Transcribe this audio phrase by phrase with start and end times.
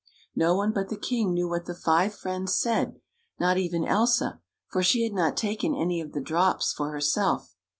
[0.35, 2.99] No one but the king knew what the five friends said—
[3.39, 7.53] not even Elsa, for she had not taken any of the drops for herself.